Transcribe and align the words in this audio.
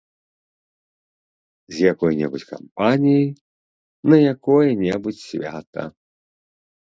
З 1.75 1.83
якой-небудзь 1.91 2.45
кампаніяй, 2.53 3.27
на 4.13 4.17
якое-небудзь 4.33 5.21
свята. 5.29 5.83